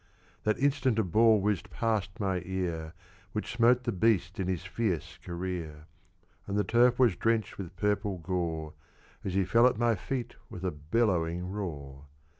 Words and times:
That 0.45 0.57
instant 0.57 0.97
a 0.97 1.03
ball 1.03 1.39
whizzed 1.41 1.69
past 1.69 2.19
my 2.19 2.41
ear, 2.43 2.95
Which 3.33 3.53
smote 3.53 3.83
the 3.83 3.91
beast 3.91 4.39
in 4.39 4.47
his 4.47 4.65
fierce 4.65 5.19
career; 5.23 5.85
And 6.47 6.57
the 6.57 6.63
turf 6.63 6.97
was 6.97 7.15
drenched 7.15 7.59
with 7.59 7.75
purple 7.75 8.17
gore, 8.17 8.73
As 9.23 9.35
he 9.35 9.45
fell 9.45 9.67
at 9.67 9.77
my 9.77 9.93
feet 9.93 10.37
with 10.49 10.63
a 10.65 10.71
bellowing 10.71 11.51
roar. 11.51 12.05